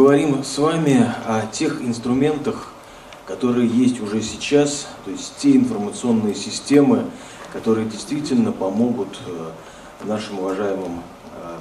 поговорим 0.00 0.42
с 0.42 0.56
вами 0.56 1.12
о 1.26 1.44
тех 1.52 1.82
инструментах, 1.82 2.72
которые 3.26 3.68
есть 3.68 4.00
уже 4.00 4.22
сейчас, 4.22 4.88
то 5.04 5.10
есть 5.10 5.34
те 5.36 5.54
информационные 5.54 6.34
системы, 6.34 7.04
которые 7.52 7.86
действительно 7.86 8.50
помогут 8.50 9.18
э, 9.26 9.50
нашим 10.06 10.38
уважаемым 10.38 11.02
э, 11.34 11.58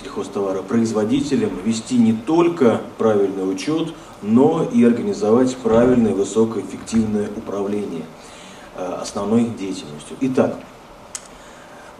сельхозтоваропроизводителям 0.00 1.50
вести 1.66 1.98
не 1.98 2.14
только 2.14 2.80
правильный 2.96 3.46
учет, 3.46 3.92
но 4.22 4.66
и 4.72 4.82
организовать 4.84 5.54
правильное 5.58 6.14
высокоэффективное 6.14 7.28
управление 7.36 8.06
э, 8.76 8.82
основной 9.02 9.44
деятельностью. 9.44 10.16
Итак, 10.22 10.56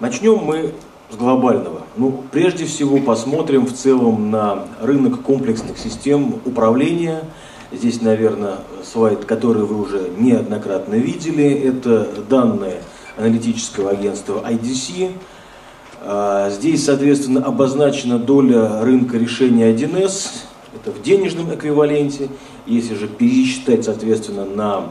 начнем 0.01 0.38
мы 0.38 0.73
с 1.12 1.16
глобального. 1.16 1.83
Ну, 1.97 2.25
прежде 2.30 2.65
всего 2.65 2.98
посмотрим 2.98 3.66
в 3.66 3.73
целом 3.75 4.30
на 4.30 4.65
рынок 4.80 5.23
комплексных 5.23 5.77
систем 5.79 6.41
управления. 6.47 7.25
Здесь, 7.70 8.01
наверное, 8.01 8.57
слайд, 8.83 9.25
который 9.27 9.65
вы 9.65 9.80
уже 9.80 10.11
неоднократно 10.17 10.95
видели. 10.95 11.45
Это 11.45 12.09
данные 12.29 12.83
аналитического 13.19 13.91
агентства 13.91 14.43
IDC. 14.48 15.12
А, 16.01 16.48
здесь, 16.51 16.87
соответственно, 16.87 17.45
обозначена 17.45 18.19
доля 18.19 18.83
рынка 18.83 19.19
решения 19.19 19.70
1С. 19.70 20.31
Это 20.75 20.92
в 20.92 21.03
денежном 21.03 21.55
эквиваленте. 21.55 22.31
Если 22.67 22.95
же 22.95 23.06
пересчитать, 23.06 23.84
соответственно, 23.84 24.47
на 24.47 24.84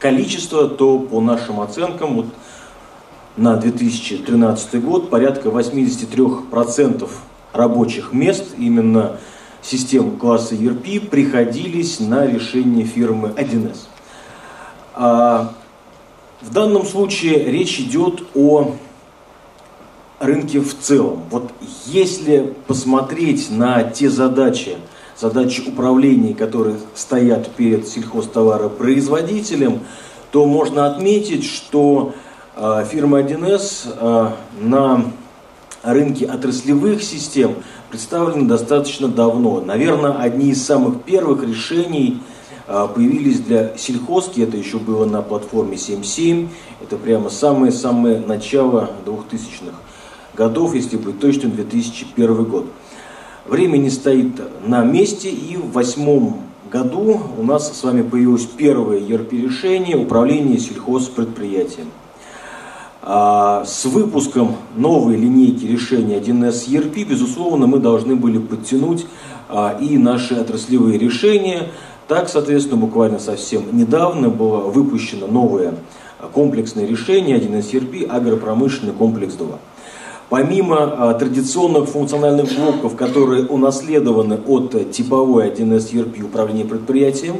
количество, 0.00 0.68
то 0.68 0.98
по 0.98 1.20
нашим 1.20 1.60
оценкам, 1.60 2.16
вот 2.16 2.26
на 3.36 3.56
2013 3.56 4.82
год 4.82 5.10
порядка 5.10 5.48
83% 5.48 7.08
рабочих 7.52 8.12
мест 8.12 8.54
именно 8.58 9.16
систем 9.62 10.16
класса 10.16 10.54
ERP 10.54 11.08
приходились 11.08 12.00
на 12.00 12.26
решение 12.26 12.84
фирмы 12.84 13.28
1С. 13.36 13.78
А 14.94 15.52
в 16.40 16.52
данном 16.52 16.84
случае 16.84 17.50
речь 17.50 17.78
идет 17.80 18.22
о 18.34 18.74
рынке 20.18 20.60
в 20.60 20.78
целом. 20.78 21.24
Вот 21.30 21.50
если 21.86 22.54
посмотреть 22.66 23.50
на 23.50 23.82
те 23.84 24.10
задачи, 24.10 24.76
задачи 25.18 25.62
управления, 25.66 26.34
которые 26.34 26.76
стоят 26.94 27.50
перед 27.50 27.88
сельхозтоваропроизводителем, 27.88 29.80
то 30.30 30.46
можно 30.46 30.86
отметить, 30.86 31.44
что 31.44 32.14
фирма 32.60 33.20
1С 33.20 33.94
а, 33.98 34.36
на 34.60 35.04
рынке 35.82 36.26
отраслевых 36.26 37.02
систем 37.02 37.54
представлена 37.88 38.46
достаточно 38.46 39.08
давно. 39.08 39.62
Наверное, 39.62 40.12
одни 40.12 40.50
из 40.50 40.62
самых 40.62 41.02
первых 41.02 41.42
решений 41.42 42.20
а, 42.66 42.86
появились 42.86 43.40
для 43.40 43.76
сельхозки, 43.78 44.42
это 44.42 44.58
еще 44.58 44.78
было 44.78 45.06
на 45.06 45.22
платформе 45.22 45.76
7.7, 45.76 46.48
это 46.82 46.96
прямо 46.98 47.30
самое-самое 47.30 48.20
начало 48.20 48.90
2000-х 49.06 49.74
годов, 50.34 50.74
если 50.74 50.98
быть 50.98 51.18
точным, 51.18 51.52
2001 51.52 52.44
год. 52.44 52.66
Время 53.46 53.78
не 53.78 53.88
стоит 53.88 54.38
на 54.66 54.84
месте, 54.84 55.30
и 55.30 55.56
в 55.56 55.72
восьмом 55.72 56.42
году 56.70 57.22
у 57.38 57.42
нас 57.42 57.74
с 57.74 57.82
вами 57.82 58.02
появилось 58.02 58.44
первое 58.44 59.00
ERP-решение 59.00 59.96
управления 59.96 60.58
сельхозпредприятием. 60.58 61.86
А, 63.02 63.64
с 63.64 63.86
выпуском 63.86 64.56
новой 64.76 65.16
линейки 65.16 65.64
решения 65.64 66.18
1С 66.18 66.68
ERP, 66.68 67.04
безусловно, 67.04 67.66
мы 67.66 67.78
должны 67.78 68.14
были 68.14 68.38
подтянуть 68.38 69.06
а, 69.48 69.78
и 69.80 69.96
наши 69.96 70.34
отраслевые 70.34 70.98
решения. 70.98 71.68
Так, 72.08 72.28
соответственно, 72.28 72.76
буквально 72.76 73.18
совсем 73.18 73.62
недавно 73.72 74.28
было 74.28 74.58
выпущено 74.58 75.26
новое 75.26 75.74
комплексное 76.34 76.86
решение 76.86 77.38
1С 77.38 77.72
ERP 77.72 78.06
агропромышленный 78.06 78.92
комплекс 78.92 79.32
2. 79.34 79.46
Помимо 80.28 80.76
а, 80.82 81.14
традиционных 81.14 81.88
функциональных 81.88 82.54
блоков, 82.54 82.96
которые 82.96 83.46
унаследованы 83.46 84.34
от 84.46 84.92
типовой 84.92 85.48
1С 85.48 85.92
ERP 85.94 86.22
управления 86.22 86.66
предприятием, 86.66 87.36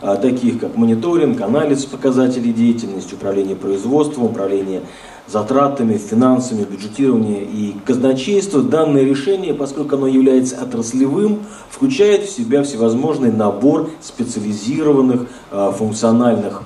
таких 0.00 0.60
как 0.60 0.76
мониторинг, 0.76 1.40
анализ 1.40 1.84
показателей 1.84 2.52
деятельности, 2.52 3.14
управление 3.14 3.56
производством, 3.56 4.24
управление 4.24 4.82
затратами, 5.28 5.98
финансами, 5.98 6.64
бюджетирование 6.64 7.44
и 7.44 7.74
казначейство, 7.84 8.62
данное 8.62 9.04
решение, 9.04 9.52
поскольку 9.52 9.96
оно 9.96 10.06
является 10.06 10.60
отраслевым, 10.60 11.40
включает 11.70 12.24
в 12.24 12.30
себя 12.30 12.62
всевозможный 12.62 13.30
набор 13.30 13.90
специализированных 14.00 15.26
а, 15.50 15.70
функциональных 15.72 16.62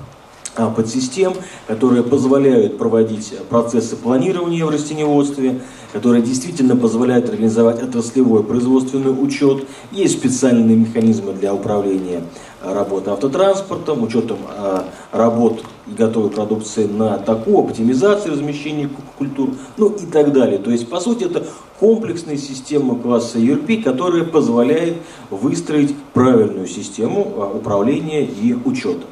а, 0.55 0.69
подсистем, 0.69 1.33
которые 1.67 2.03
позволяют 2.03 2.77
проводить 2.77 3.33
процессы 3.49 3.95
планирования 3.97 4.65
в 4.65 4.69
растеневодстве, 4.69 5.61
которые 5.93 6.23
действительно 6.23 6.75
позволяют 6.75 7.29
организовать 7.29 7.81
отраслевой 7.81 8.43
производственный 8.43 9.11
учет. 9.11 9.65
Есть 9.91 10.17
специальные 10.17 10.75
механизмы 10.75 11.33
для 11.33 11.53
управления 11.53 12.23
работы 12.63 13.11
автотранспортом, 13.11 14.01
учетом 14.01 14.39
а, 14.49 14.87
работ 15.11 15.63
и 15.85 15.91
готовой 15.91 16.31
продукции 16.31 16.87
на 16.87 17.19
таку, 17.19 17.63
оптимизации 17.63 18.29
размещения 18.29 18.89
культур, 19.17 19.51
ну 19.77 19.89
и 19.89 20.05
так 20.07 20.33
далее. 20.33 20.57
То 20.57 20.71
есть, 20.71 20.89
по 20.89 20.99
сути, 20.99 21.25
это 21.25 21.45
комплексная 21.79 22.37
система 22.37 22.95
класса 22.95 23.37
ERP, 23.37 23.83
которая 23.83 24.23
позволяет 24.23 24.95
выстроить 25.29 25.95
правильную 26.13 26.67
систему 26.67 27.33
а, 27.37 27.55
управления 27.55 28.25
и 28.25 28.55
учета. 28.65 29.05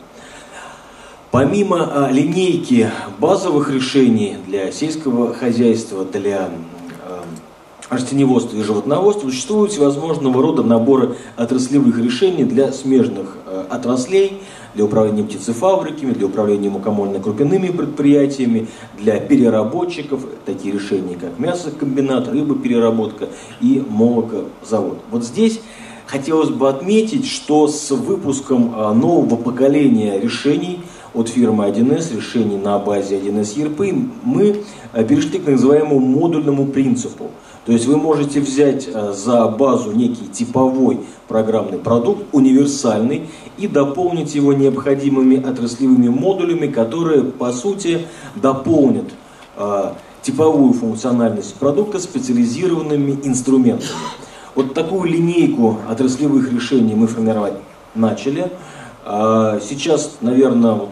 Помимо 1.29 2.09
линейки 2.11 2.91
базовых 3.17 3.71
решений 3.71 4.35
для 4.47 4.69
сельского 4.71 5.33
хозяйства, 5.33 6.03
для 6.03 6.49
растеневодства 7.91 8.55
и 8.55 8.63
животноводства, 8.63 9.27
существуют 9.29 9.71
всевозможного 9.71 10.41
рода 10.41 10.63
наборы 10.63 11.17
отраслевых 11.35 11.99
решений 11.99 12.45
для 12.45 12.71
смежных 12.71 13.37
а, 13.45 13.67
отраслей, 13.69 14.41
для 14.73 14.85
управления 14.85 15.25
птицефабриками, 15.25 16.13
для 16.13 16.27
управления 16.27 16.69
мукомольно-крупяными 16.69 17.75
предприятиями, 17.75 18.67
для 18.97 19.19
переработчиков, 19.19 20.21
такие 20.45 20.73
решения, 20.73 21.17
как 21.19 21.37
мясокомбинат, 21.37 22.29
рыбопереработка 22.29 23.27
и 23.59 23.83
молокозавод. 23.89 24.99
Вот 25.11 25.25
здесь 25.25 25.59
хотелось 26.07 26.49
бы 26.49 26.69
отметить, 26.69 27.27
что 27.27 27.67
с 27.67 27.91
выпуском 27.91 28.71
нового 28.97 29.35
поколения 29.35 30.17
решений– 30.17 30.79
от 31.13 31.29
фирмы 31.29 31.65
1С, 31.65 32.15
решений 32.15 32.57
на 32.57 32.79
базе 32.79 33.17
1С 33.17 33.57
ERP, 33.57 34.09
мы 34.23 34.63
э, 34.93 35.03
перешли 35.03 35.39
к 35.39 35.47
называемому 35.47 35.99
модульному 35.99 36.67
принципу. 36.67 37.31
То 37.65 37.73
есть 37.73 37.85
вы 37.85 37.97
можете 37.97 38.41
взять 38.41 38.87
э, 38.91 39.13
за 39.13 39.47
базу 39.47 39.91
некий 39.91 40.27
типовой 40.27 41.01
программный 41.27 41.77
продукт, 41.77 42.23
универсальный, 42.31 43.29
и 43.57 43.67
дополнить 43.67 44.33
его 44.33 44.53
необходимыми 44.53 45.37
отраслевыми 45.37 46.07
модулями, 46.07 46.67
которые, 46.67 47.23
по 47.23 47.51
сути, 47.51 48.07
дополнят 48.35 49.05
э, 49.57 49.91
типовую 50.23 50.73
функциональность 50.73 51.53
продукта 51.55 51.99
специализированными 51.99 53.19
инструментами. 53.23 53.91
Вот 54.55 54.73
такую 54.73 55.11
линейку 55.11 55.77
отраслевых 55.87 56.51
решений 56.51 56.95
мы 56.95 57.07
формировать 57.07 57.53
начали. 57.93 58.51
А 59.05 59.59
сейчас, 59.61 60.17
наверное, 60.21 60.73
вот 60.73 60.89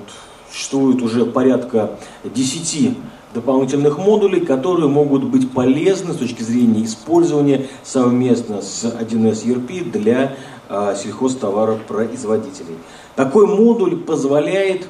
существует 0.52 1.02
уже 1.02 1.26
порядка 1.26 1.92
10 2.24 2.98
дополнительных 3.34 3.98
модулей, 3.98 4.42
которые 4.42 4.90
могут 4.90 5.24
быть 5.24 5.52
полезны 5.52 6.14
с 6.14 6.18
точки 6.18 6.42
зрения 6.42 6.84
использования 6.86 7.68
совместно 7.84 8.62
с 8.62 8.84
1С 8.84 9.46
ERP 9.46 9.92
для 9.92 10.36
а, 10.68 10.96
сельхозтоваропроизводителей. 10.96 12.78
Такой 13.16 13.48
модуль 13.48 13.98
позволяет, 13.98 14.88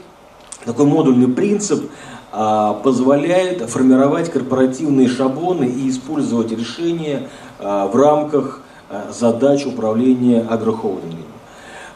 такой 0.66 0.86
модульный 0.86 1.28
принцип 1.28 1.90
а, 2.32 2.74
позволяет 2.76 3.70
формировать 3.70 4.32
корпоративные 4.32 5.10
шаблоны 5.10 5.66
и 5.66 5.90
использовать 5.90 6.52
решения 6.52 7.30
в 7.60 7.92
рамках 7.94 8.62
задач 9.12 9.66
управления 9.66 10.40
агрохолдингами. 10.50 11.26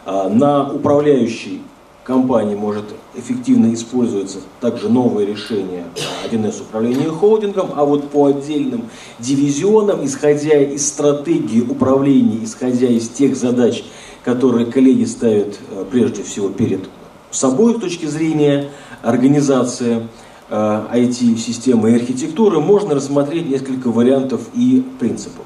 А, 0.05 0.27
на 0.27 0.69
управляющей 0.69 1.61
компании 2.03 2.55
может 2.55 2.83
эффективно 3.15 3.73
использоваться 3.73 4.39
также 4.59 4.89
новое 4.89 5.25
решение 5.25 5.85
1С 6.31 6.61
управления 6.61 7.09
холдингом, 7.09 7.69
а 7.75 7.85
вот 7.85 8.09
по 8.09 8.27
отдельным 8.27 8.85
дивизионам, 9.19 10.03
исходя 10.05 10.61
из 10.61 10.87
стратегии 10.87 11.61
управления, 11.61 12.43
исходя 12.43 12.87
из 12.87 13.09
тех 13.09 13.35
задач, 13.35 13.83
которые 14.23 14.65
коллеги 14.65 15.05
ставят 15.05 15.59
э, 15.69 15.85
прежде 15.89 16.23
всего 16.23 16.49
перед 16.49 16.89
собой 17.31 17.75
с 17.75 17.79
точки 17.79 18.05
зрения 18.05 18.69
организации 19.01 20.07
IT-системы 20.49 21.89
э, 21.89 21.93
и 21.93 21.95
архитектуры, 21.95 22.59
можно 22.59 22.95
рассмотреть 22.95 23.49
несколько 23.49 23.89
вариантов 23.89 24.41
и 24.53 24.83
принципов. 24.99 25.45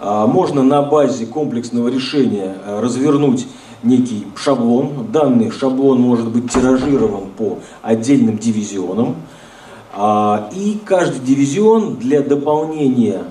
можно 0.00 0.62
на 0.62 0.82
базе 0.82 1.26
комплексного 1.26 1.88
решения 1.88 2.56
развернуть 2.66 3.46
некий 3.82 4.26
шаблон. 4.36 5.08
Данный 5.12 5.50
шаблон 5.50 6.00
может 6.00 6.28
быть 6.28 6.50
тиражирован 6.50 7.24
по 7.36 7.58
отдельным 7.82 8.38
дивизионам. 8.38 9.16
И 10.54 10.78
каждый 10.84 11.20
дивизион 11.20 11.96
для 11.96 12.20
дополнения 12.22 13.22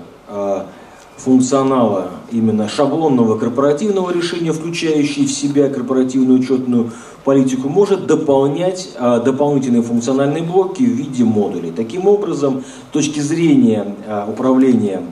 функционала 1.18 2.10
именно 2.30 2.68
шаблонного 2.68 3.36
корпоративного 3.38 4.12
решения, 4.12 4.52
включающий 4.52 5.26
в 5.26 5.32
себя 5.32 5.68
корпоративную 5.68 6.38
учетную 6.38 6.92
политику, 7.24 7.68
может 7.68 8.06
дополнять 8.06 8.90
а, 8.98 9.18
дополнительные 9.18 9.82
функциональные 9.82 10.44
блоки 10.44 10.82
в 10.82 10.90
виде 10.90 11.24
модулей. 11.24 11.72
Таким 11.72 12.06
образом, 12.06 12.62
с 12.90 12.92
точки 12.92 13.20
зрения 13.20 13.94
а, 14.06 14.28
управления 14.30 15.02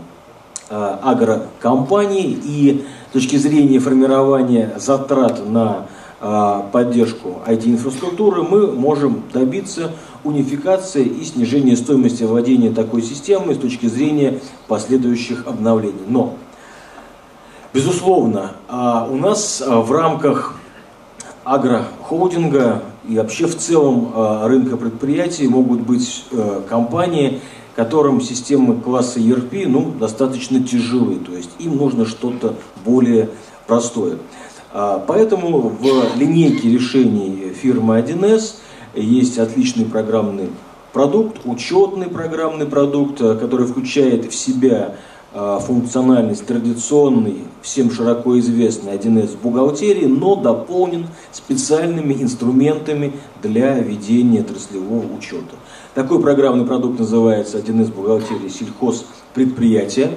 а, 0.71 1.01
агрокомпанией 1.03 2.39
и 2.45 2.85
с 3.11 3.13
точки 3.13 3.37
зрения 3.37 3.79
формирования 3.79 4.73
затрат 4.79 5.49
на 5.49 5.87
а, 6.19 6.69
поддержку 6.73 7.43
IT-инфраструктуры, 7.47 8.43
мы 8.43 8.73
можем 8.73 9.23
добиться 9.35 9.93
унификации 10.25 11.05
и 11.05 11.25
снижения 11.25 11.77
стоимости 11.77 12.25
владения 12.25 12.71
такой 12.71 13.03
системой 13.03 13.55
с 13.55 13.59
точки 13.59 13.87
зрения 13.87 14.41
последующих 14.67 15.47
обновлений. 15.47 16.05
Но, 16.09 16.35
безусловно, 17.75 18.53
а, 18.67 19.07
у 19.11 19.17
нас 19.17 19.63
а, 19.65 19.81
в 19.83 19.93
рамках 19.93 20.55
агрохолдинга 21.45 22.83
и 23.07 23.19
вообще 23.19 23.47
в 23.47 23.57
целом 23.57 24.11
рынка 24.47 24.77
предприятий 24.77 25.47
могут 25.47 25.83
быть 25.83 26.25
компании, 26.69 27.41
которым 27.77 28.23
системы 28.23 28.81
класса 28.81 29.21
ERP 29.21 29.69
ну, 29.69 29.93
достаточно 29.93 30.61
тяжелые, 30.61 31.21
то 31.21 31.33
есть 31.37 31.51
им 31.59 31.77
нужно 31.77 32.07
что-то 32.07 32.55
более 32.85 33.29
простое. 33.67 34.17
А, 34.73 35.05
поэтому 35.07 35.69
в 35.69 36.17
линейке 36.17 36.71
решений 36.71 37.53
фирмы 37.55 37.99
1С 37.99 38.57
есть 38.95 39.39
отличный 39.39 39.85
программный 39.85 40.49
продукт, 40.95 41.43
учетный 41.45 42.09
программный 42.09 42.65
продукт, 42.67 43.21
э, 43.21 43.35
который 43.37 43.67
включает 43.67 44.25
в 44.25 44.35
себя 44.35 44.95
а, 45.35 45.59
функциональность 45.59 46.47
традиционной, 46.47 47.43
всем 47.61 47.91
широко 47.91 48.39
известной 48.39 48.95
1С 48.95 49.37
бухгалтерии, 49.37 50.07
но 50.07 50.35
дополнен 50.37 51.09
специальными 51.31 52.15
инструментами 52.15 53.13
для 53.43 53.79
ведения 53.81 54.41
отраслевого 54.41 55.15
учета. 55.15 55.57
Такой 55.97 56.21
программный 56.21 56.67
продукт 56.67 56.99
называется 56.99 57.57
1С 57.57 57.91
бухгалтерии 57.91 58.49
сельхозпредприятия. 58.49 60.11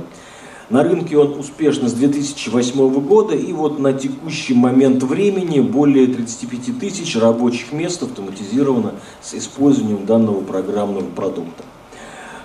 На 0.69 0.83
рынке 0.83 1.17
он 1.17 1.39
успешно 1.39 1.87
с 1.87 1.93
2008 1.93 2.99
года, 2.99 3.33
и 3.33 3.53
вот 3.53 3.79
на 3.79 3.93
текущий 3.93 4.53
момент 4.53 5.03
времени 5.03 5.61
более 5.61 6.07
35 6.07 6.79
тысяч 6.79 7.15
рабочих 7.15 7.71
мест 7.71 8.03
автоматизировано 8.03 8.95
с 9.21 9.33
использованием 9.35 10.05
данного 10.05 10.41
программного 10.41 11.05
продукта. 11.05 11.63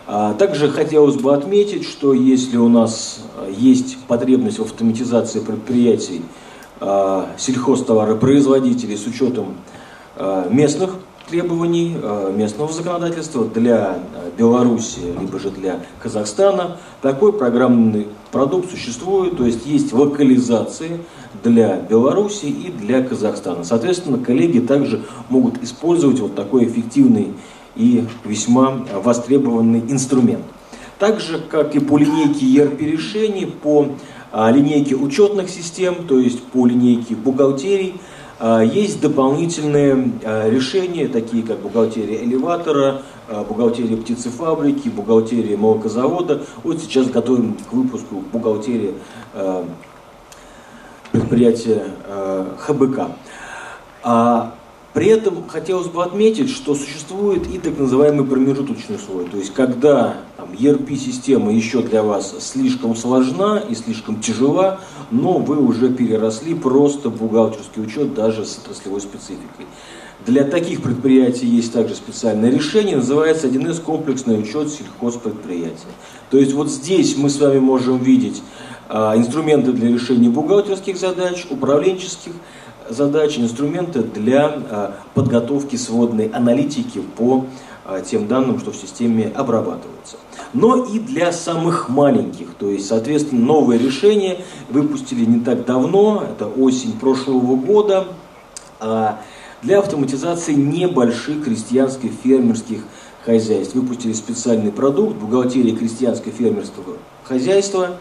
А, 0.06 0.34
также 0.34 0.68
хотелось 0.68 1.16
бы 1.16 1.34
отметить, 1.34 1.88
что 1.88 2.14
если 2.14 2.56
у 2.56 2.68
нас 2.68 3.18
а, 3.36 3.50
есть 3.50 3.98
потребность 4.06 4.60
в 4.60 4.62
автоматизации 4.62 5.40
предприятий 5.40 6.22
а, 6.78 7.30
сельхозтоваропроизводителей 7.36 8.96
с 8.96 9.08
учетом 9.08 9.56
местных 10.48 10.94
требований 11.28 11.96
э, 12.00 12.32
местного 12.34 12.72
законодательства 12.72 13.44
для 13.44 13.98
э, 14.14 14.30
Беларуси, 14.36 15.00
либо 15.18 15.38
же 15.38 15.50
для 15.50 15.80
Казахстана. 16.02 16.76
Такой 17.02 17.32
программный 17.32 18.08
продукт 18.30 18.70
существует, 18.70 19.36
то 19.36 19.44
есть 19.44 19.66
есть 19.66 19.92
локализации 19.92 21.00
для 21.42 21.76
Беларуси 21.76 22.46
и 22.46 22.70
для 22.70 23.02
Казахстана. 23.02 23.64
Соответственно, 23.64 24.18
коллеги 24.18 24.60
также 24.60 25.02
могут 25.28 25.62
использовать 25.62 26.20
вот 26.20 26.34
такой 26.34 26.64
эффективный 26.66 27.32
и 27.76 28.04
весьма 28.24 28.84
востребованный 29.02 29.80
инструмент. 29.88 30.44
Так 30.98 31.20
же, 31.20 31.38
как 31.38 31.74
и 31.74 31.80
по 31.80 31.98
линейке 31.98 32.46
ERP-решений, 32.46 33.46
по 33.46 33.88
линейке 34.32 34.94
учетных 34.94 35.50
систем, 35.50 36.06
то 36.06 36.18
есть 36.18 36.42
по 36.42 36.66
линейке 36.66 37.14
бухгалтерий, 37.14 37.94
есть 38.62 39.00
дополнительные 39.00 40.12
а, 40.22 40.50
решения, 40.50 41.08
такие 41.08 41.42
как 41.42 41.60
бухгалтерия 41.60 42.22
элеватора, 42.22 43.02
а, 43.28 43.42
бухгалтерия 43.42 43.96
птицефабрики, 43.96 44.88
бухгалтерия 44.88 45.56
молокозавода. 45.56 46.42
Вот 46.62 46.80
сейчас 46.80 47.08
готовим 47.08 47.54
к 47.54 47.72
выпуску 47.72 48.16
бухгалтерия 48.32 48.92
предприятия 51.12 51.86
ХБК. 52.58 53.12
При 54.94 55.08
этом 55.08 55.48
хотелось 55.48 55.88
бы 55.88 56.04
отметить, 56.04 56.48
что 56.48 56.76
существует 56.76 57.52
и 57.52 57.58
так 57.58 57.76
называемый 57.76 58.24
промежуточный 58.24 58.96
слой. 58.96 59.24
То 59.24 59.36
есть, 59.36 59.52
когда 59.52 60.18
там, 60.36 60.50
ERP-система 60.52 61.52
еще 61.52 61.82
для 61.82 62.04
вас 62.04 62.32
слишком 62.38 62.94
сложна 62.94 63.58
и 63.58 63.74
слишком 63.74 64.20
тяжела, 64.20 64.80
но 65.10 65.38
вы 65.38 65.56
уже 65.56 65.88
переросли 65.88 66.54
просто 66.54 67.10
бухгалтерский 67.10 67.82
учет 67.82 68.14
даже 68.14 68.44
с 68.44 68.56
отраслевой 68.58 69.00
спецификой. 69.00 69.66
Для 70.26 70.44
таких 70.44 70.80
предприятий 70.80 71.46
есть 71.46 71.72
также 71.72 71.96
специальное 71.96 72.50
решение, 72.50 72.96
называется 72.96 73.48
1С 73.48 73.82
комплексный 73.82 74.40
учет 74.40 74.70
сельхозпредприятия. 74.70 75.90
То 76.30 76.38
есть 76.38 76.52
вот 76.52 76.70
здесь 76.70 77.16
мы 77.16 77.30
с 77.30 77.40
вами 77.40 77.58
можем 77.58 77.98
видеть 77.98 78.42
а, 78.88 79.16
инструменты 79.16 79.72
для 79.72 79.88
решения 79.88 80.28
бухгалтерских 80.28 80.96
задач, 80.96 81.46
управленческих 81.50 82.32
задачи, 82.88 83.40
инструменты 83.40 84.02
для 84.02 84.46
а, 84.46 84.94
подготовки 85.14 85.76
сводной 85.76 86.28
аналитики 86.28 87.00
по 87.16 87.46
а, 87.84 88.00
тем 88.00 88.28
данным, 88.28 88.58
что 88.58 88.72
в 88.72 88.76
системе 88.76 89.30
обрабатываются. 89.34 90.16
Но 90.52 90.84
и 90.84 90.98
для 90.98 91.32
самых 91.32 91.88
маленьких, 91.88 92.54
то 92.54 92.68
есть, 92.68 92.86
соответственно, 92.86 93.44
новые 93.44 93.78
решения 93.78 94.38
выпустили 94.68 95.24
не 95.24 95.40
так 95.40 95.64
давно, 95.64 96.24
это 96.30 96.46
осень 96.46 96.98
прошлого 96.98 97.56
года, 97.56 98.06
а, 98.80 99.20
для 99.62 99.78
автоматизации 99.78 100.52
небольших 100.52 101.44
крестьянско-фермерских 101.44 102.80
хозяйств. 103.24 103.74
Выпустили 103.74 104.12
специальный 104.12 104.70
продукт 104.70 105.16
бухгалтерии 105.16 105.74
крестьянско-фермерского 105.74 106.98
хозяйства, 107.24 107.96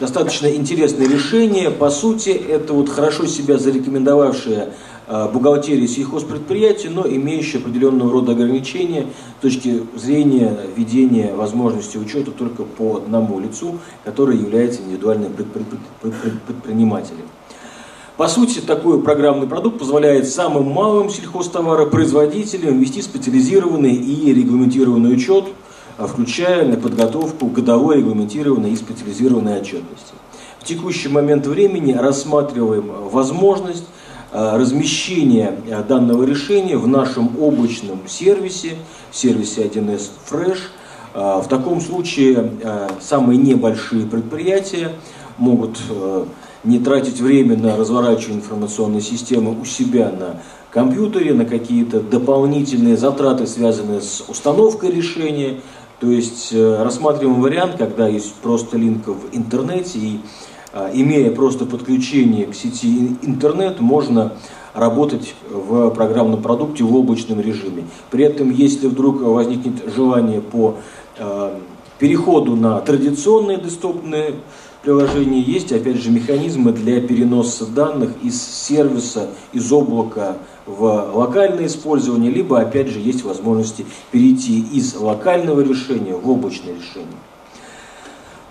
достаточно 0.00 0.48
интересное 0.48 1.08
решение. 1.08 1.70
По 1.70 1.90
сути, 1.90 2.30
это 2.30 2.72
вот 2.72 2.88
хорошо 2.88 3.26
себя 3.26 3.58
зарекомендовавшая 3.58 4.70
а, 5.06 5.28
бухгалтерия 5.28 5.86
сельхозпредприятия, 5.86 6.90
но 6.90 7.06
имеющая 7.06 7.58
определенного 7.58 8.10
рода 8.12 8.32
ограничения 8.32 9.06
с 9.38 9.42
точки 9.42 9.82
зрения 9.96 10.56
ведения 10.76 11.34
возможности 11.34 11.96
учета 11.96 12.30
только 12.30 12.64
по 12.64 12.96
одному 12.96 13.40
лицу, 13.40 13.78
который 14.04 14.36
является 14.36 14.82
индивидуальным 14.82 15.32
предпринимателем. 15.32 17.24
По 18.16 18.28
сути, 18.28 18.60
такой 18.60 19.02
программный 19.02 19.48
продукт 19.48 19.78
позволяет 19.78 20.28
самым 20.28 20.70
малым 20.70 21.10
сельхозтоваропроизводителям 21.10 22.78
вести 22.78 23.02
специализированный 23.02 23.94
и 23.94 24.32
регламентированный 24.32 25.14
учет– 25.14 25.46
включая 25.98 26.66
на 26.66 26.76
подготовку 26.76 27.46
годовой 27.46 27.98
регламентированной 27.98 28.72
и 28.72 28.76
специализированной 28.76 29.60
отчетности. 29.60 30.14
В 30.58 30.64
текущий 30.64 31.08
момент 31.08 31.46
времени 31.46 31.92
рассматриваем 31.92 32.92
возможность 33.10 33.84
а, 34.32 34.56
размещения 34.56 35.56
а, 35.70 35.82
данного 35.82 36.24
решения 36.24 36.76
в 36.76 36.86
нашем 36.86 37.36
облачном 37.40 38.06
сервисе, 38.06 38.76
сервисе 39.10 39.64
1С 39.64 40.10
Fresh. 40.30 40.60
В 41.14 41.44
таком 41.50 41.82
случае 41.82 42.52
самые 42.98 43.36
небольшие 43.36 44.06
предприятия 44.06 44.92
могут 45.36 45.78
не 46.64 46.78
тратить 46.78 47.20
время 47.20 47.56
на 47.56 47.76
разворачивание 47.76 48.38
информационной 48.38 49.00
системы 49.00 49.60
у 49.60 49.64
себя 49.66 50.10
на 50.10 50.40
компьютере, 50.70 51.34
на 51.34 51.44
какие-то 51.44 52.00
дополнительные 52.00 52.96
затраты, 52.96 53.46
связанные 53.46 54.00
с 54.00 54.24
установкой 54.26 54.90
решения, 54.90 55.60
то 56.02 56.10
есть 56.10 56.52
э, 56.52 56.82
рассматриваем 56.82 57.40
вариант, 57.40 57.76
когда 57.78 58.08
есть 58.08 58.34
просто 58.34 58.76
линк 58.76 59.06
в 59.06 59.36
интернете 59.36 60.00
и 60.00 60.20
а, 60.72 60.90
имея 60.92 61.30
просто 61.30 61.64
подключение 61.64 62.46
к 62.46 62.56
сети 62.56 63.16
интернет, 63.22 63.78
можно 63.78 64.32
работать 64.74 65.36
в 65.48 65.90
программном 65.90 66.42
продукте 66.42 66.82
в 66.82 66.92
облачном 66.92 67.40
режиме. 67.40 67.84
При 68.10 68.24
этом, 68.24 68.50
если 68.50 68.88
вдруг 68.88 69.20
возникнет 69.20 69.94
желание 69.94 70.40
по 70.40 70.74
а, 71.20 71.56
переходу 72.00 72.56
на 72.56 72.80
традиционные 72.80 73.58
десктопные 73.58 74.34
приложения, 74.82 75.40
есть 75.40 75.70
опять 75.70 75.98
же 75.98 76.10
механизмы 76.10 76.72
для 76.72 77.00
переноса 77.00 77.64
данных 77.64 78.10
из 78.24 78.42
сервиса, 78.42 79.28
из 79.52 79.70
облака 79.70 80.38
в 80.66 81.10
локальное 81.14 81.66
использование, 81.66 82.30
либо 82.30 82.60
опять 82.60 82.88
же 82.88 82.98
есть 82.98 83.24
возможности 83.24 83.84
перейти 84.10 84.60
из 84.60 84.94
локального 84.94 85.60
решения 85.60 86.14
в 86.14 86.28
облачное 86.30 86.74
решение. 86.74 87.18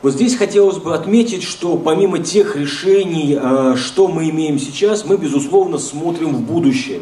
Вот 0.02 0.14
здесь 0.14 0.36
хотелось 0.36 0.78
бы 0.78 0.96
отметить, 0.96 1.44
что 1.44 1.78
помимо 1.78 2.20
тех 2.20 2.56
решений, 2.56 3.38
э, 3.40 3.76
что 3.78 4.08
мы 4.08 4.30
имеем 4.32 4.58
сейчас, 4.58 5.06
мы, 5.06 5.16
безусловно, 5.16 5.78
смотрим 5.78 6.34
в 6.34 6.42
будущее. 6.42 7.02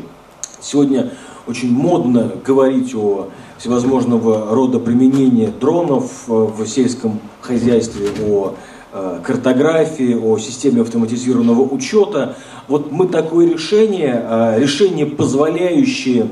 Сегодня 0.59 1.13
очень 1.47 1.71
модно 1.71 2.33
говорить 2.45 2.93
о 2.93 3.29
всевозможного 3.57 4.53
рода 4.53 4.79
применения 4.79 5.47
дронов 5.47 6.25
э, 6.27 6.31
в 6.31 6.67
сельском 6.67 7.21
хозяйстве, 7.39 8.09
о 8.27 8.55
картографии, 8.91 10.15
о 10.15 10.37
системе 10.39 10.81
автоматизированного 10.81 11.61
учета. 11.61 12.35
Вот 12.67 12.91
мы 12.91 13.07
такое 13.07 13.47
решение, 13.49 14.55
решение, 14.57 15.05
позволяющее 15.05 16.27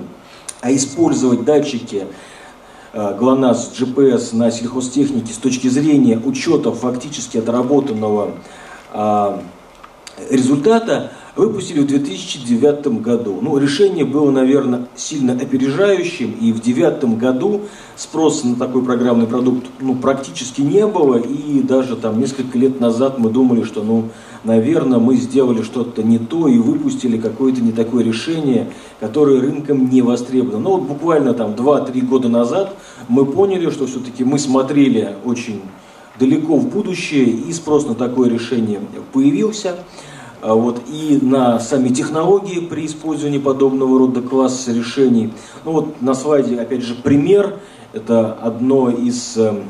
использовать 0.63 1.45
датчики 1.45 2.07
Э, 2.97 3.15
ГЛОНАСС, 3.15 3.73
GPS 3.79 4.35
на 4.35 4.49
сельхозтехнике 4.49 5.31
с 5.31 5.37
точки 5.37 5.67
зрения 5.67 6.17
учета 6.17 6.71
фактически 6.71 7.37
отработанного 7.37 8.31
результата 10.31 11.11
выпустили 11.37 11.81
в 11.81 11.87
2009 11.87 13.01
году. 13.01 13.39
Ну, 13.41 13.57
решение 13.57 14.05
было, 14.05 14.31
наверное, 14.31 14.87
сильно 14.95 15.33
опережающим, 15.33 16.31
и 16.31 16.51
в 16.51 16.61
2009 16.61 17.17
году 17.19 17.61
спроса 17.95 18.47
на 18.47 18.55
такой 18.55 18.83
программный 18.83 19.27
продукт 19.27 19.67
ну, 19.79 19.95
практически 19.95 20.61
не 20.61 20.85
было, 20.87 21.17
и 21.17 21.61
даже 21.61 21.95
там 21.95 22.19
несколько 22.19 22.57
лет 22.57 22.79
назад 22.79 23.19
мы 23.19 23.29
думали, 23.29 23.63
что, 23.63 23.83
ну, 23.83 24.09
наверное, 24.43 24.99
мы 24.99 25.15
сделали 25.15 25.61
что-то 25.61 26.03
не 26.03 26.17
то 26.17 26.47
и 26.47 26.57
выпустили 26.57 27.17
какое-то 27.17 27.61
не 27.61 27.71
такое 27.71 28.03
решение, 28.03 28.71
которое 28.99 29.39
рынком 29.39 29.89
не 29.89 30.01
востребовано. 30.01 30.59
Но 30.59 30.77
вот 30.77 30.87
буквально 30.87 31.33
там 31.33 31.51
2-3 31.51 32.01
года 32.01 32.29
назад 32.29 32.75
мы 33.07 33.25
поняли, 33.25 33.69
что 33.69 33.85
все-таки 33.85 34.23
мы 34.23 34.39
смотрели 34.39 35.15
очень 35.23 35.61
далеко 36.19 36.55
в 36.55 36.67
будущее, 36.67 37.25
и 37.25 37.53
спрос 37.53 37.85
на 37.85 37.93
такое 37.93 38.29
решение 38.29 38.79
появился. 39.13 39.75
А 40.41 40.53
вот, 40.53 40.81
и 40.87 41.17
на 41.21 41.59
сами 41.59 41.89
технологии 41.89 42.59
при 42.59 42.85
использовании 42.85 43.39
подобного 43.39 43.97
рода 43.97 44.21
класса 44.21 44.71
решений. 44.71 45.33
Ну 45.65 45.71
вот 45.71 46.01
на 46.01 46.13
слайде, 46.13 46.59
опять 46.59 46.83
же, 46.83 46.95
пример. 46.95 47.57
Это 47.93 48.33
одно 48.33 48.89
из 48.91 49.35
эм, 49.37 49.63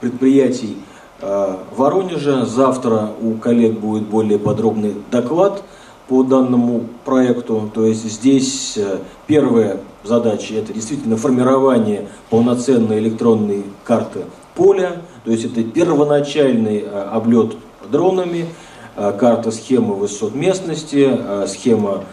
предприятий 0.00 0.76
э, 1.20 1.56
Воронежа. 1.76 2.44
Завтра 2.46 3.10
у 3.22 3.34
коллег 3.34 3.78
будет 3.78 4.08
более 4.08 4.40
подробный 4.40 4.94
доклад 5.12 5.62
по 6.08 6.24
данному 6.24 6.86
проекту. 7.04 7.70
То 7.72 7.86
есть 7.86 8.10
здесь 8.10 8.76
э, 8.76 8.98
первая 9.28 9.78
задача– 10.02 10.54
это 10.56 10.72
действительно 10.72 11.16
формирование 11.16 12.08
полноценной 12.28 12.98
электронной 12.98 13.62
карты 13.84 14.24
поля. 14.56 15.02
То 15.24 15.30
есть 15.30 15.44
это 15.44 15.62
первоначальный 15.62 16.80
э, 16.80 17.02
облет 17.12 17.54
дронами– 17.88 18.46
карта 18.96 19.50
схемы 19.50 19.94
высот 19.94 20.34
местности, 20.34 21.06
э, 21.08 21.46
схема 21.48 22.04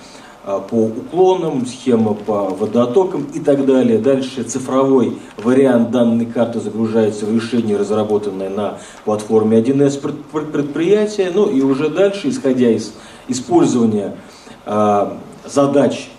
э, 0.46 0.60
по 0.70 0.76
уклонам, 0.76 1.66
схема 1.66 2.14
по 2.14 2.50
водоотокам 2.50 3.28
и 3.34 3.40
так 3.40 3.66
далее. 3.66 3.98
Дальше 3.98 4.44
цифровой 4.44 5.18
вариант 5.38 5.92
данной 5.92 6.26
карты 6.26 6.60
загружается 6.60 7.26
в 7.26 7.34
решение, 7.34 7.78
разработанное 7.78 8.50
на 8.50 8.78
платформе 9.06 9.60
1С 9.60 10.00
предприятия. 10.52 11.32
Ну 11.34 11.48
и 11.50 11.62
уже 11.62 11.90
дальше, 11.90 12.30
исходя 12.30 12.70
из 12.70 12.94
использования 13.28 14.18
задач 15.46 16.10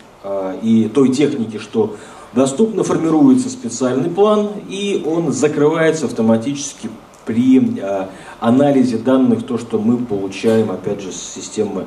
и 0.62 0.90
той 0.92 1.10
техники, 1.10 1.58
что 1.58 1.96
доступно, 2.34 2.82
формируется 2.82 3.48
специальный 3.48 4.10
план, 4.10 4.48
и 4.68 5.02
он 5.06 5.32
закрывается 5.32 6.06
автоматически 6.06 6.90
при 7.24 7.78
э, 7.80 8.06
анализе 8.40 8.98
данных, 8.98 9.44
то, 9.44 9.58
что 9.58 9.78
мы 9.78 9.98
получаем, 9.98 10.70
опять 10.70 11.00
же, 11.00 11.12
с 11.12 11.16
системы 11.16 11.84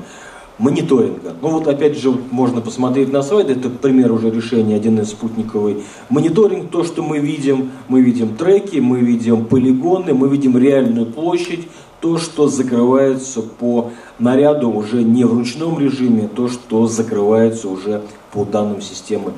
мониторинга. 0.57 1.35
Ну 1.41 1.49
вот 1.49 1.67
опять 1.67 1.97
же 1.97 2.11
можно 2.31 2.61
посмотреть 2.61 3.11
на 3.11 3.21
слайд, 3.21 3.49
это 3.49 3.69
пример 3.69 4.11
уже 4.11 4.31
решения 4.31 4.77
1С 4.77 5.05
спутниковый 5.05 5.83
мониторинг, 6.09 6.71
то, 6.71 6.83
что 6.83 7.03
мы 7.03 7.19
видим, 7.19 7.71
мы 7.87 8.01
видим 8.01 8.35
треки, 8.35 8.77
мы 8.77 8.99
видим 8.99 9.45
полигоны, 9.45 10.13
мы 10.13 10.29
видим 10.29 10.57
реальную 10.57 11.05
площадь, 11.05 11.67
то, 12.01 12.17
что 12.17 12.47
закрывается 12.47 13.41
по 13.41 13.91
наряду 14.19 14.71
уже 14.71 15.03
не 15.03 15.23
в 15.25 15.33
ручном 15.33 15.79
режиме, 15.79 16.27
то, 16.27 16.47
что 16.47 16.87
закрывается 16.87 17.69
уже 17.69 18.01
по 18.33 18.43
данным 18.45 18.81
системы 18.81 19.33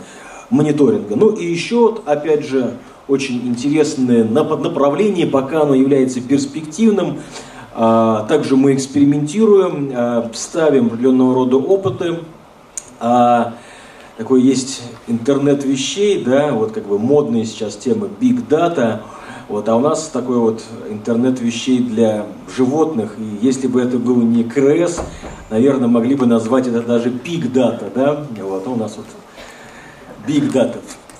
мониторинга. 0.49 1.15
Ну 1.15 1.29
и 1.29 1.45
еще, 1.45 1.97
опять 2.05 2.45
же, 2.45 2.73
очень 3.09 3.47
интересное 3.47 4.23
направление, 4.23 5.25
пока 5.25 5.63
оно 5.63 5.73
является 5.73 6.21
перспективным. 6.21 7.19
А, 7.73 8.25
также 8.29 8.55
мы 8.55 8.75
экспериментируем, 8.75 9.91
а, 9.93 10.31
ставим 10.33 10.87
определенного 10.87 11.33
рода 11.33 11.57
опыты. 11.57 12.19
А, 12.99 13.55
такой 14.17 14.41
есть 14.41 14.83
интернет 15.07 15.65
вещей, 15.65 16.23
да, 16.23 16.51
вот 16.51 16.71
как 16.71 16.85
бы 16.85 16.99
модная 16.99 17.45
сейчас 17.45 17.75
тема 17.75 18.07
Big 18.19 18.47
Data. 18.47 19.01
Вот, 19.47 19.67
а 19.67 19.75
у 19.75 19.79
нас 19.79 20.09
такой 20.09 20.37
вот 20.37 20.61
интернет 20.89 21.41
вещей 21.41 21.79
для 21.79 22.27
животных. 22.55 23.15
И 23.17 23.43
если 23.43 23.67
бы 23.67 23.81
это 23.81 23.97
было 23.97 24.21
не 24.21 24.43
КРС, 24.43 25.01
наверное, 25.49 25.87
могли 25.87 26.13
бы 26.13 26.27
назвать 26.27 26.67
это 26.67 26.83
даже 26.83 27.09
Big 27.09 27.51
Data, 27.51 27.91
да? 27.93 28.25
Вот, 28.43 28.67
а 28.67 28.69
у 28.69 28.75
нас 28.75 28.97
вот 28.97 29.07
Big 30.27 30.51
Data 30.51 30.77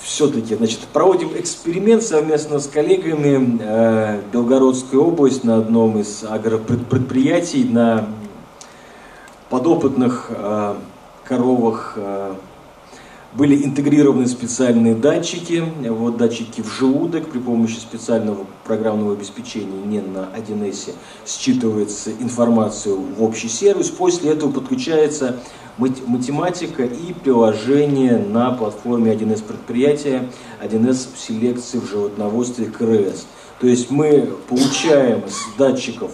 все-таки, 0.09 0.55
значит, 0.55 0.79
проводим 0.91 1.29
эксперимент 1.35 2.01
совместно 2.01 2.57
с 2.57 2.67
коллегами 2.67 3.59
э, 3.61 4.21
Белгородской 4.33 4.97
области 4.97 5.45
на 5.45 5.57
одном 5.57 5.99
из 5.99 6.23
агропредприятий 6.23 7.63
на 7.63 8.07
подопытных 9.51 10.31
э, 10.31 10.75
коровах 11.25 11.93
э, 11.95 12.33
были 13.33 13.63
интегрированы 13.63 14.27
специальные 14.27 14.95
датчики, 14.95 15.63
вот 15.87 16.17
датчики 16.17 16.61
в 16.61 16.73
желудок 16.73 17.29
при 17.29 17.39
помощи 17.39 17.77
специального 17.77 18.45
программного 18.65 19.13
обеспечения 19.13 19.81
не 19.85 20.01
на 20.01 20.29
1С 20.35 20.93
считывается 21.25 22.11
информацию 22.19 22.99
в 22.99 23.23
общий 23.23 23.49
сервис, 23.49 23.89
после 23.89 24.31
этого 24.31 24.51
подключается 24.51 25.39
математика 25.77 26.83
и 26.83 27.13
приложение 27.13 28.17
на 28.17 28.51
платформе 28.51 29.13
1С 29.13 29.43
предприятия, 29.43 30.29
1С 30.61 31.09
селекции 31.15 31.77
в 31.77 31.87
животноводстве 31.87 32.65
КРС. 32.65 33.27
То 33.61 33.67
есть 33.67 33.91
мы 33.91 34.29
получаем 34.47 35.23
с 35.27 35.57
датчиков 35.57 36.11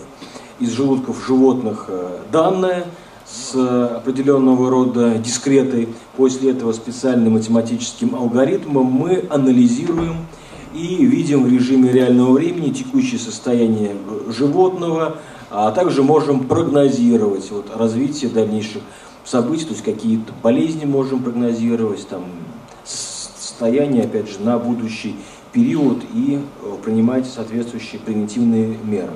из 0.59 0.71
желудков 0.71 1.25
животных 1.25 1.85
э, 1.87 2.19
данные 2.31 2.85
с 3.25 3.55
определенного 3.95 4.69
рода 4.69 5.17
дискретой. 5.17 5.89
После 6.15 6.51
этого 6.51 6.71
специальным 6.73 7.33
математическим 7.33 8.15
алгоритмом 8.15 8.85
мы 8.85 9.25
анализируем 9.29 10.27
и 10.73 11.05
видим 11.05 11.43
в 11.43 11.51
режиме 11.51 11.91
реального 11.91 12.33
времени 12.33 12.71
текущее 12.71 13.19
состояние 13.19 13.95
животного, 14.27 15.17
а 15.49 15.71
также 15.71 16.03
можем 16.03 16.47
прогнозировать 16.47 17.49
вот, 17.49 17.67
развитие 17.75 18.29
дальнейших 18.29 18.81
событий, 19.23 19.65
то 19.65 19.71
есть 19.71 19.83
какие-то 19.83 20.33
болезни 20.43 20.85
можем 20.85 21.23
прогнозировать, 21.23 22.07
там, 22.07 22.25
состояние, 22.83 24.03
опять 24.03 24.29
же, 24.29 24.39
на 24.39 24.59
будущий 24.59 25.15
период 25.51 26.03
и 26.13 26.39
э, 26.39 26.73
принимать 26.83 27.25
соответствующие 27.25 28.01
превентивные 28.01 28.77
меры. 28.83 29.13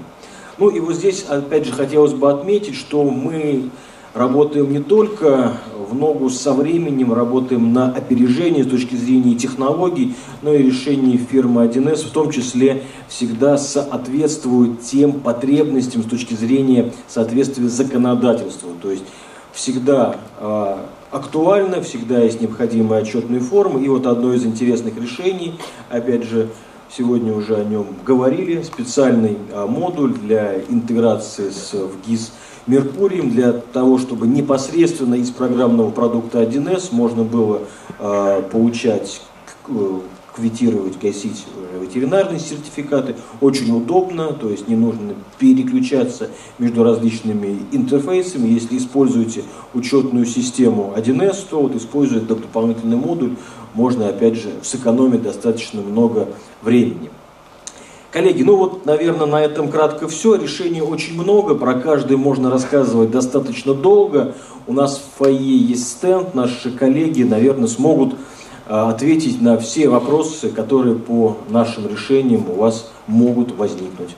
Ну 0.58 0.70
и 0.70 0.80
вот 0.80 0.96
здесь, 0.96 1.26
опять 1.28 1.66
же, 1.66 1.74
хотелось 1.74 2.14
бы 2.14 2.32
отметить, 2.32 2.76
что 2.76 3.04
мы 3.04 3.70
работаем 4.14 4.72
не 4.72 4.80
только 4.80 5.54
в 5.90 5.96
ногу 5.96 6.30
со 6.30 6.54
временем, 6.54 7.14
работаем 7.14 7.74
на 7.74 7.92
опережение 7.92 8.64
с 8.64 8.68
точки 8.68 8.96
зрения 8.96 9.36
технологий, 9.36 10.16
но 10.42 10.54
и 10.54 10.62
решения 10.62 11.18
фирмы 11.18 11.66
1С 11.66 12.08
в 12.08 12.12
том 12.12 12.32
числе 12.32 12.84
всегда 13.08 13.58
соответствуют 13.58 14.82
тем 14.82 15.14
потребностям 15.14 16.04
с 16.04 16.06
точки 16.06 16.34
зрения 16.34 16.92
соответствия 17.08 17.68
законодательству. 17.70 18.70
То 18.82 18.92
есть 18.92 19.04
всегда 19.52 20.18
э, 20.40 20.78
актуально, 21.12 21.82
всегда 21.82 22.20
есть 22.20 22.42
необходимые 22.42 23.02
отчетные 23.02 23.40
формы. 23.40 23.84
И 23.84 23.90
вот 23.90 24.06
одно 24.06 24.34
из 24.34 24.46
интересных 24.46 24.96
решений, 24.98 25.60
опять 25.90 26.24
же, 26.24 26.50
сегодня 26.96 27.34
уже 27.34 27.56
о 27.56 27.64
нем 27.64 27.88
говорили, 28.06 28.62
специальный 28.62 29.38
э, 29.52 29.66
модуль 29.66 30.14
для 30.14 30.60
интеграции 30.70 31.50
с 31.50 31.74
ВГИС 31.74 32.32
Меркурием, 32.68 33.32
для 33.32 33.54
того, 33.54 33.98
чтобы 33.98 34.28
непосредственно 34.28 35.16
из 35.16 35.30
программного 35.32 35.92
продукта 35.92 36.44
1С 36.44 36.90
можно 36.92 37.24
было 37.24 37.62
э, 38.00 38.44
получать 38.52 39.22
квитировать, 40.36 41.00
гасить 41.00 41.46
э, 41.56 41.84
ветеринарные 41.84 42.40
сертификаты. 42.40 43.16
Очень 43.42 43.76
удобно, 43.76 44.34
то 44.34 44.50
есть 44.50 44.68
не 44.68 44.76
нужно 44.76 45.14
переключаться 45.38 46.30
между 46.58 46.84
различными 46.84 47.60
интерфейсами. 47.72 48.48
Если 48.48 48.78
используете 48.78 49.44
учетную 49.74 50.26
систему 50.26 50.94
1С, 50.96 51.46
то 51.50 51.62
вот 51.62 51.76
используя 51.76 52.22
дополнительный 52.22 52.98
модуль, 52.98 53.36
можно 53.74 54.08
опять 54.08 54.36
же 54.36 54.50
сэкономить 54.64 55.24
достаточно 55.24 55.82
много 55.82 56.30
времени. 56.62 57.10
Коллеги, 58.12 58.42
ну 58.42 58.56
вот, 58.56 58.88
наверное, 58.88 59.28
на 59.28 59.40
этом 59.40 59.70
кратко 59.70 60.08
все. 60.08 60.34
Решений 60.36 60.82
очень 60.82 61.14
много, 61.14 61.54
про 61.54 61.76
каждый 61.76 62.18
можно 62.18 62.50
рассказывать 62.50 63.12
достаточно 63.12 63.76
долго. 63.76 64.34
У 64.66 64.74
нас 64.74 64.98
в 64.98 65.18
фойе 65.20 65.58
есть 65.58 65.88
стенд, 65.88 66.34
наши 66.34 66.72
коллеги, 66.72 67.22
наверное, 67.22 67.68
смогут 67.68 68.16
а, 68.68 68.90
ответить 68.90 69.42
на 69.44 69.60
все 69.60 69.90
вопросы, 69.90 70.50
которые 70.50 70.96
по 70.96 71.38
нашим 71.50 71.88
решениям 71.88 72.50
у 72.50 72.56
вас 72.56 72.90
могут 73.06 73.56
возникнуть. 73.56 74.16